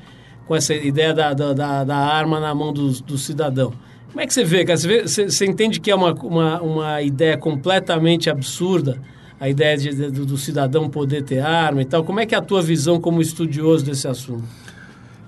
[0.47, 3.73] com essa ideia da, da, da arma na mão do, do, cidadão.
[4.07, 4.77] Como é que você vê, cara?
[4.77, 8.99] Você, vê, você, você entende que é uma, uma, uma, ideia completamente absurda,
[9.39, 12.03] a ideia de, de, do, do cidadão poder ter arma e tal?
[12.03, 14.43] Como é que é a tua visão como estudioso desse assunto?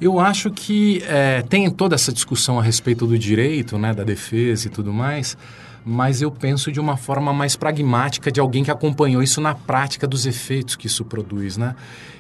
[0.02, 4.66] Eu acho que é, tem toda essa discussão a respeito do direito, né, da defesa
[4.66, 5.38] e tudo mais,
[5.86, 10.08] mas eu penso de uma forma mais pragmática de alguém que acompanhou isso na prática
[10.08, 11.76] dos efeitos que isso produz, né?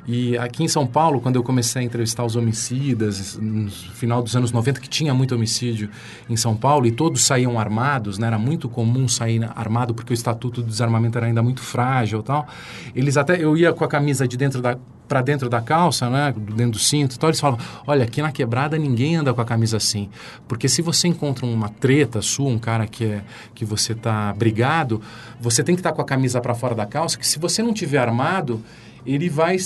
[0.07, 4.35] E aqui em São Paulo, quando eu comecei a entrevistar os homicidas, no final dos
[4.35, 5.89] anos 90, que tinha muito homicídio
[6.29, 8.27] em São Paulo, e todos saíam armados, né?
[8.27, 12.47] Era muito comum sair armado, porque o Estatuto do Desarmamento era ainda muito frágil tal.
[12.95, 13.43] Eles até...
[13.43, 14.75] Eu ia com a camisa de dentro da
[15.11, 18.77] para dentro da calça, né, dentro do cinto, então eles falam, olha, aqui na quebrada
[18.77, 20.09] ninguém anda com a camisa assim,
[20.47, 23.21] porque se você encontra uma treta sua, um cara que é
[23.53, 25.01] que você tá brigado,
[25.37, 27.61] você tem que estar tá com a camisa para fora da calça, que se você
[27.61, 28.63] não tiver armado,
[29.05, 29.57] ele vai,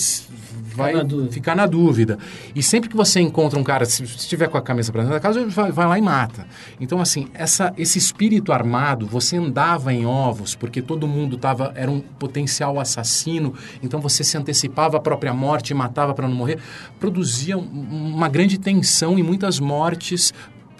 [0.74, 2.18] vai ficar, na ficar na dúvida.
[2.54, 5.20] E sempre que você encontra um cara, se estiver com a camisa para dentro da
[5.20, 6.46] casa, ele vai, vai, lá e mata.
[6.80, 11.90] Então, assim, essa, esse espírito armado, você andava em ovos, porque todo mundo tava, era
[11.90, 16.58] um potencial assassino, então você se antecipava à própria morte e matava para não morrer,
[16.98, 20.32] produzia uma grande tensão e muitas mortes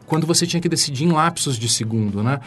[0.07, 2.41] quando você tinha que decidir em lapsos de segundo, né?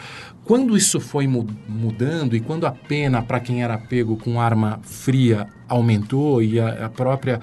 [0.44, 5.46] Quando isso foi mudando e quando a pena para quem era pego com arma fria
[5.68, 7.40] aumentou e a, a, própria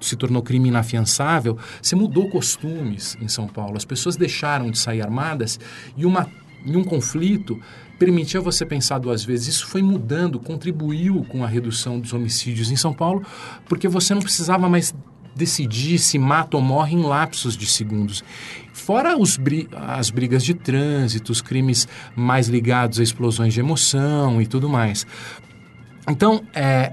[0.00, 3.76] se tornou crime inafiançável, você mudou costumes em São Paulo.
[3.76, 5.58] As pessoas deixaram de sair armadas
[5.96, 6.28] e uma
[6.64, 7.58] em um conflito
[7.98, 9.48] permitia você pensar duas vezes.
[9.48, 13.22] Isso foi mudando, contribuiu com a redução dos homicídios em São Paulo,
[13.68, 14.94] porque você não precisava mais
[15.34, 18.22] decidir se mata ou morre em lapsos de segundos.
[18.72, 19.38] Fora os,
[19.72, 25.06] as brigas de trânsito, os crimes mais ligados a explosões de emoção e tudo mais.
[26.08, 26.92] Então, é,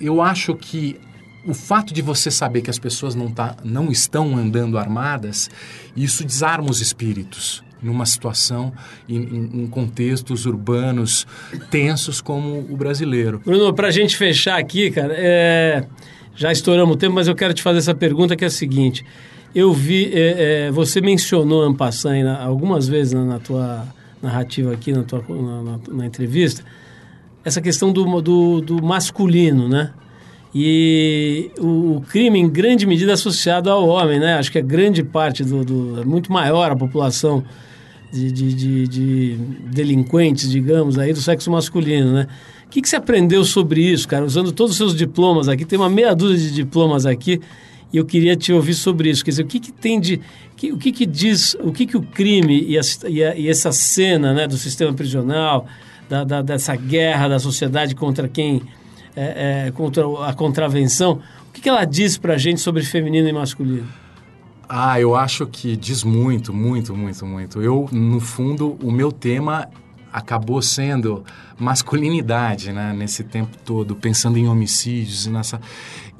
[0.00, 0.98] eu acho que
[1.46, 5.50] o fato de você saber que as pessoas não, tá, não estão andando armadas,
[5.94, 8.72] isso desarma os espíritos numa situação,
[9.06, 11.26] em, em, contextos urbanos
[11.70, 13.42] tensos como o brasileiro.
[13.44, 15.84] Bruno, para a gente fechar aqui, cara, é
[16.36, 19.04] já estouramos o tempo, mas eu quero te fazer essa pergunta que é a seguinte.
[19.54, 23.86] Eu vi, é, é, você mencionou Ampassan algumas vezes na, na, tua
[24.20, 26.64] narrativa aqui, na, tua, na, na, na entrevista,
[27.44, 29.92] essa questão do, do, do, masculino, né?
[30.52, 34.34] E o, o, crime, em grande medida, é associado ao homem, né?
[34.34, 35.64] Acho que é grande parte do...
[35.64, 37.44] do é muito maior a população
[38.12, 39.36] de, de, de, de
[39.70, 42.28] delinquentes, digamos, aí do sexo masculino, né?
[42.68, 44.24] Que, que você aprendeu sobre isso, cara?
[44.24, 47.40] Usando todos os seus diplomas aqui, tem uma meia dúzia de diplomas aqui
[47.92, 49.24] e eu queria te ouvir sobre isso.
[49.24, 50.20] Quer dizer, o que, que tem de.
[50.56, 51.56] Que, o que, que diz.
[51.60, 54.92] O que, que o crime e, a, e, a, e essa cena né, do sistema
[54.92, 55.66] prisional,
[56.08, 58.62] da, da, dessa guerra da sociedade contra quem.
[59.16, 63.32] É, é, contra a contravenção, o que, que ela diz pra gente sobre feminino e
[63.32, 63.86] masculino?
[64.68, 67.62] Ah, eu acho que diz muito, muito, muito, muito.
[67.62, 69.68] Eu, no fundo, o meu tema
[70.14, 71.24] acabou sendo
[71.58, 75.60] masculinidade, né, nesse tempo todo, pensando em homicídios e nessa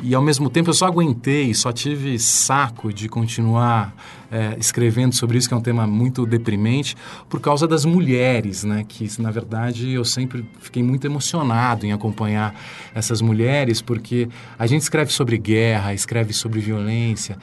[0.03, 3.95] e ao mesmo tempo eu só aguentei, só tive saco de continuar
[4.31, 6.97] é, escrevendo sobre isso, que é um tema muito deprimente,
[7.29, 8.85] por causa das mulheres, né?
[8.87, 12.55] Que, na verdade, eu sempre fiquei muito emocionado em acompanhar
[12.93, 14.29] essas mulheres, porque
[14.59, 17.39] a gente escreve sobre guerra, escreve sobre violência,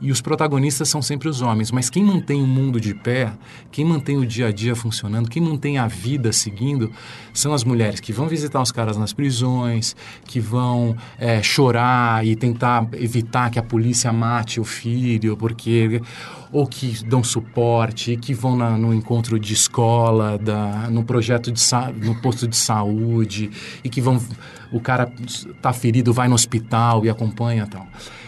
[0.00, 3.32] e os protagonistas são sempre os homens, mas quem mantém o mundo de pé,
[3.72, 6.90] quem mantém o dia a dia funcionando, quem mantém a vida seguindo,
[7.32, 12.36] são as mulheres que vão visitar os caras nas prisões, que vão é, chorar e
[12.36, 16.02] tentar evitar que a polícia mate o filho, porque
[16.52, 21.60] ou que dão suporte, que vão na, no encontro de escola, da, no projeto de
[22.02, 23.50] no posto de saúde
[23.82, 24.22] e que vão
[24.72, 27.86] o cara está ferido vai no hospital e acompanha tal.
[27.92, 28.25] Então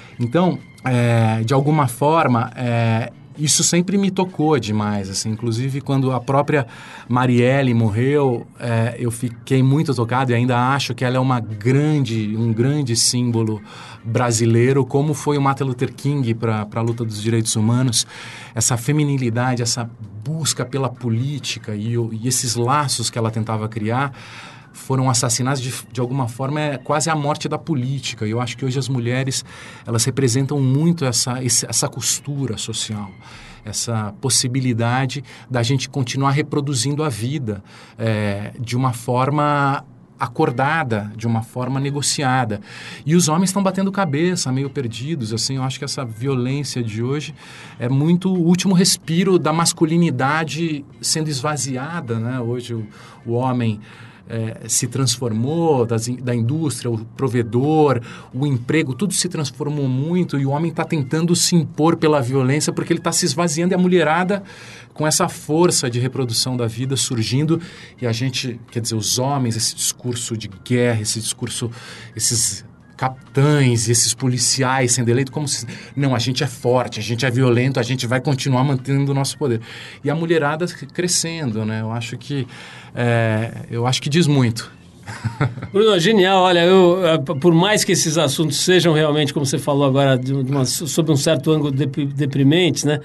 [0.84, 5.30] é, de alguma forma, é, isso sempre me tocou demais, assim.
[5.30, 6.66] Inclusive, quando a própria
[7.08, 12.34] Marielle morreu, é, eu fiquei muito tocado e ainda acho que ela é uma grande,
[12.36, 13.62] um grande símbolo
[14.04, 18.06] brasileiro, como foi o Martin Luther King para a luta dos direitos humanos.
[18.54, 19.88] Essa feminilidade, essa
[20.24, 24.12] busca pela política e, e esses laços que ela tentava criar
[24.78, 28.26] foram assassinadas de, de alguma forma é quase a morte da política.
[28.26, 29.44] E eu acho que hoje as mulheres
[29.86, 33.10] elas representam muito essa, essa costura social
[33.64, 37.62] essa possibilidade da gente continuar reproduzindo a vida
[37.98, 39.84] é, de uma forma
[40.18, 42.60] acordada, de uma forma negociada.
[43.06, 47.02] E os homens estão batendo cabeça, meio perdidos, assim, eu acho que essa violência de
[47.02, 47.34] hoje
[47.78, 52.40] é muito o último respiro da masculinidade sendo esvaziada, né?
[52.40, 52.86] Hoje o,
[53.24, 53.80] o homem
[54.28, 58.00] é, se transformou, das, da indústria, o provedor,
[58.32, 62.72] o emprego, tudo se transformou muito e o homem está tentando se impor pela violência
[62.72, 64.42] porque ele está se esvaziando e a mulherada
[64.92, 67.60] com essa força de reprodução da vida surgindo
[68.00, 71.70] e a gente, quer dizer, os homens, esse discurso de guerra, esse discurso,
[72.14, 72.67] esses
[72.98, 75.64] capitães esses policiais sendo eleitos como se
[75.96, 79.14] não a gente é forte a gente é violento a gente vai continuar mantendo o
[79.14, 79.60] nosso poder
[80.04, 82.46] e a mulherada crescendo né eu acho que
[82.94, 84.76] é, eu acho que diz muito
[85.72, 86.42] Bruno, genial.
[86.42, 90.34] Olha, eu, é, por mais que esses assuntos sejam realmente, como você falou agora, de
[90.34, 93.00] uma, um certo ângulo deprimentes, né?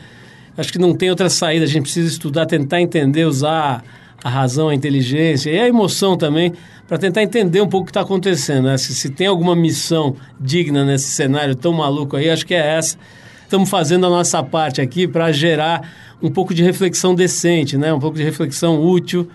[0.57, 1.63] Acho que não tem outra saída.
[1.63, 3.83] A gente precisa estudar, tentar entender, usar
[4.24, 6.53] a razão, a inteligência e a emoção também
[6.88, 8.65] para tentar entender um pouco o que está acontecendo.
[8.65, 8.78] Né?
[8.78, 12.97] Se, se tem alguma missão digna nesse cenário tão maluco aí, acho que é essa.
[13.43, 15.89] Estamos fazendo a nossa parte aqui para gerar
[16.21, 17.93] um pouco de reflexão decente, né?
[17.93, 19.28] um pouco de reflexão útil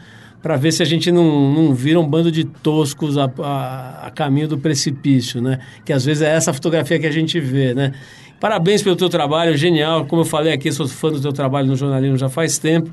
[0.42, 4.10] para ver se a gente não, não vira um bando de toscos a, a, a,
[4.10, 5.58] caminho do precipício, né?
[5.84, 7.92] Que às vezes é essa fotografia que a gente vê, né?
[8.38, 10.06] Parabéns pelo teu trabalho, genial.
[10.06, 12.88] Como eu falei aqui, sou fã do teu trabalho no jornalismo já faz tempo.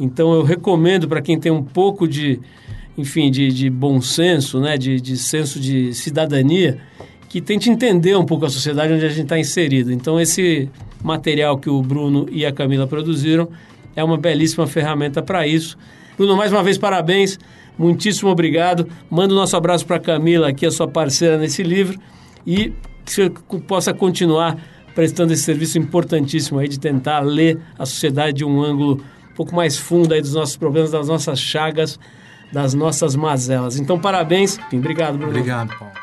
[0.00, 2.40] Então eu recomendo para quem tem um pouco de,
[2.96, 4.78] enfim, de, de bom senso, né?
[4.78, 6.78] De, de senso de cidadania,
[7.28, 9.92] que tente entender um pouco a sociedade onde a gente está inserido.
[9.92, 10.70] Então esse
[11.04, 13.48] material que o Bruno e a Camila produziram
[13.94, 15.76] é uma belíssima ferramenta para isso.
[16.16, 17.38] Bruno, mais uma vez, parabéns.
[17.78, 18.86] Muitíssimo obrigado.
[19.10, 21.98] Manda o nosso abraço para Camila, aqui, a sua parceira nesse livro,
[22.46, 22.72] e
[23.04, 23.30] que você
[23.66, 24.58] possa continuar
[24.94, 29.02] prestando esse serviço importantíssimo aí de tentar ler a sociedade de um ângulo
[29.40, 31.98] pouco mais fundo aí dos nossos problemas, das nossas chagas,
[32.52, 33.78] das nossas mazelas.
[33.78, 34.58] Então, parabéns.
[34.70, 35.30] Obrigado, Bruno.
[35.30, 35.94] Obrigado, Paulo.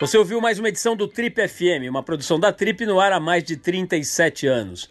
[0.00, 3.20] Você ouviu mais uma edição do Trip FM, uma produção da Trip no ar há
[3.20, 4.90] mais de 37 anos.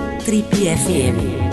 [0.21, 1.50] Trip FM.